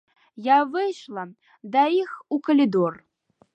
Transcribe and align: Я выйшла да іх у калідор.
Я 0.45 0.55
выйшла 0.75 1.25
да 1.77 1.83
іх 2.01 2.17
у 2.37 2.43
калідор. 2.51 2.93